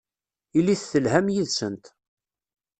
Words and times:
Ilit 0.57 0.81
telham 0.91 1.27
yid-sent. 1.33 1.85